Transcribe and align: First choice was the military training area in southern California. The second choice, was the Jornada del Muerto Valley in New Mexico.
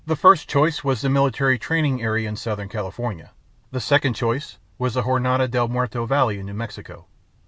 First 0.15 0.49
choice 0.49 0.83
was 0.83 1.01
the 1.01 1.11
military 1.11 1.59
training 1.59 2.01
area 2.01 2.27
in 2.27 2.35
southern 2.35 2.67
California. 2.69 3.29
The 3.69 3.79
second 3.79 4.15
choice, 4.15 4.57
was 4.79 4.95
the 4.95 5.03
Jornada 5.03 5.47
del 5.47 5.67
Muerto 5.67 6.07
Valley 6.07 6.39
in 6.39 6.47
New 6.47 6.55
Mexico. 6.55 7.05